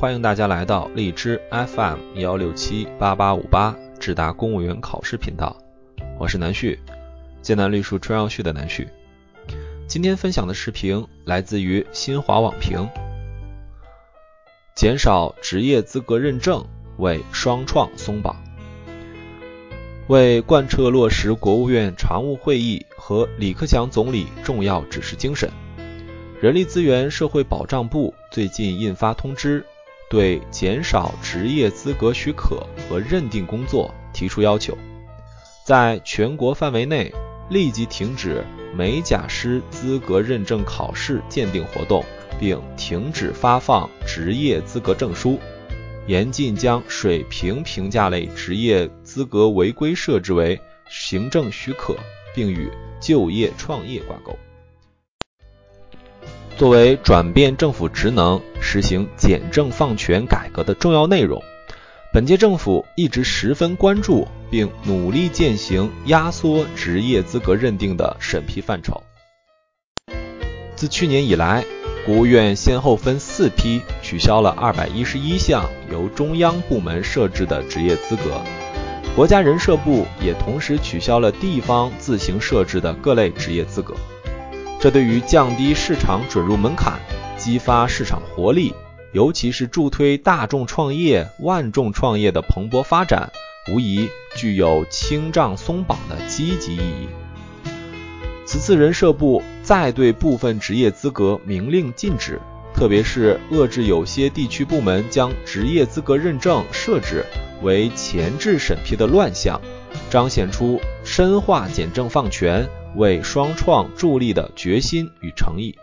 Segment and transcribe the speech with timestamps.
[0.00, 5.54] 欢迎大家来到荔枝 FM 幺六七八八五八智达公务员考试频道，
[6.18, 6.78] 我是南旭，
[7.42, 8.88] 剑南绿树春绕旭的南旭。
[9.86, 12.88] 今天分享的视频来自于新华网评，
[14.74, 16.64] 减少职业资格认证
[16.96, 18.34] 为双创松绑。
[20.06, 25.50] 为贯彻落实国务院常务会议和李克强总理重要指示精神，
[26.40, 29.62] 人力资源社会保障部最近印发通知，
[30.10, 34.76] 对减少职业资格许可和认定工作提出要求，
[35.64, 37.14] 在全国范围内
[37.48, 42.04] 立即停止美甲师资格认证考试鉴定活动，
[42.40, 45.38] 并停止发放职业资格证书。
[46.08, 51.94] 严禁将水平评价类职业资格违规设置为行政许可，
[52.34, 52.68] 并与
[53.00, 54.36] 就业创业挂钩。
[56.60, 61.42] 作为转变政府职能、实行简政放权改革的重要内容，
[62.12, 69.02] 本届政府一直十分关注并努力践行压缩职业资格认定的审批范畴。
[70.76, 71.64] 自去年以来，
[72.04, 78.38] 国务院先后分四批取消了二百一十一项由中央部门设置的职业资格，
[79.16, 83.94] 国家人社部也同时取消了地方自行设置的各类职业资格。
[84.80, 86.98] 这对于降低市场准入门槛、
[87.36, 88.72] 激发市场活力，
[89.12, 93.30] 尤其是助推大众创业、万众创业的蓬勃发展，
[93.70, 97.08] 无疑具有清障松绑的积极意义。
[98.46, 102.40] 此次人社部再对部分职业资格明令禁止，
[102.74, 107.26] 特别是遏制有些地区部门将职业资格认证设置
[107.60, 109.60] 为前置审批的乱象，
[110.10, 115.76] 彰显出深化简政放权、为双创助力的决心与诚意。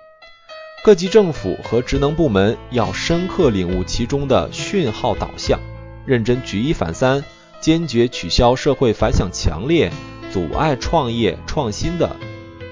[0.83, 5.59] 各级政府和职能部门要深刻领悟其中的讯号导向，
[6.05, 7.23] 认真举一反三，
[7.59, 9.91] 坚决取消社会反响强烈、
[10.31, 12.15] 阻碍创业创新的。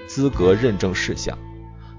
[0.08, 1.38] 资格认证事项，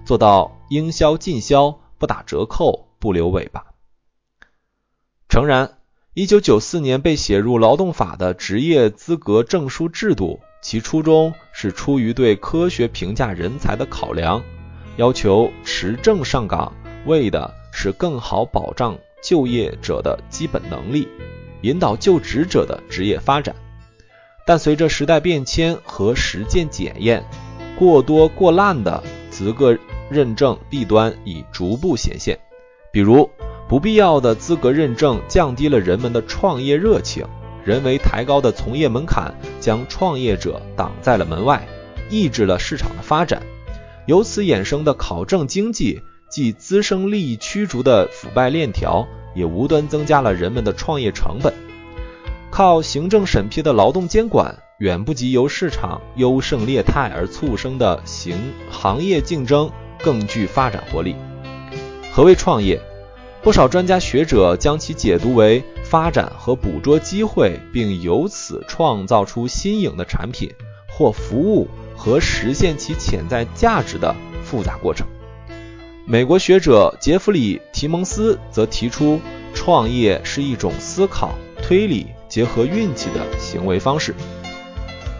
[0.05, 3.65] 做到应销尽销，不打折扣，不留尾巴。
[5.28, 5.78] 诚然，
[6.19, 14.43] 一九九四年被写入劳动法的职业资格证书制度，其初衷是出于对科学评价人才的考量，
[14.97, 16.72] 要求持证上岗，
[17.05, 21.06] 为的是更好保障就业者的基本能力，
[21.60, 23.55] 引导就职者的职业发展。
[24.47, 27.22] 但随着时代变迁和实践检验，
[27.78, 29.76] 过多过滥的资格
[30.09, 32.38] 认证弊端已逐步显现，
[32.91, 33.28] 比如
[33.69, 37.27] 不必要的资格认证降低了人们的创业热情，
[37.65, 41.66] 人为抬高的从业门槛将创业者挡在了门外，
[42.09, 43.43] 抑制了市场的发展。
[44.06, 46.00] 由此衍生的考证经济，
[46.31, 51.53] 既滋生利益驱逐的腐败链条，也无端增加了人们的创业成本。
[52.50, 54.56] 靠行政审批的劳动监管。
[54.78, 58.37] 远不及由市场优胜劣汰而促生的行
[58.71, 61.16] 行业竞争更具发展活力。
[62.12, 62.78] 何谓创业？
[63.47, 70.53] 不少专家学者将其解读为发展和捕捉机会，并由此创造出新颖的产品
[70.89, 74.12] 或服务和实现其潜在价值的
[74.43, 75.06] 复杂过程。
[76.05, 79.21] 美国学者杰弗里·提蒙斯则提出，
[79.55, 84.12] 创业是一种思考、推理结合运气的行为方式。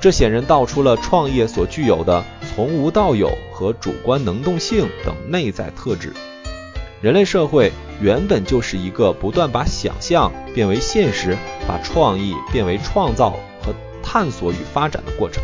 [0.00, 6.12] 这显然道出了创业所具有的从无到有和主观能动性等内在特质。
[7.00, 7.70] 人类社会
[8.00, 11.36] 原本就是一个不断把想象变为现实，
[11.66, 13.30] 把创意变为创造
[13.62, 15.42] 和探索与发展的过程。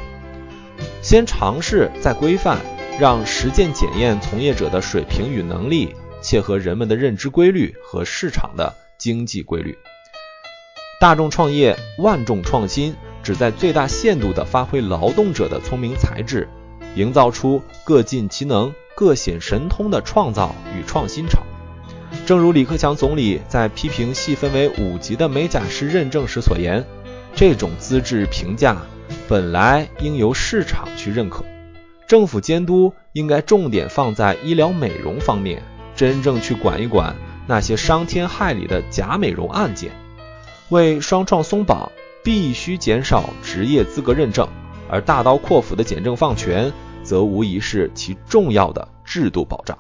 [1.00, 2.58] 先尝试，再规范，
[3.00, 9.76] 让实践检验从业者的水平与能力，切合人们的认知规律和市场的经济规律。
[11.00, 12.94] 大众创业，万众创新。
[13.22, 16.48] 旨在最大限度地发挥劳动者的聪明才智，
[16.96, 21.40] 营造出各尽其能、各显神通的创造与创新潮。
[22.24, 26.84] 正如李克强总理在批评细分为五级的美甲师认证时所言，
[27.34, 28.76] 这种资质评价
[29.28, 31.44] 本来应由市场去认可，
[32.06, 35.62] 政府监督应该重点放在医疗美容方面，
[35.96, 37.16] 真正去管一管
[37.46, 39.90] 那些伤天害理的假美容案件，
[40.68, 41.90] 为双创松绑。
[42.24, 44.48] 必须减少职业资格认证，
[44.88, 46.72] 而大刀阔斧的简政放权，
[47.02, 49.76] 则无疑是其重要的制度保障。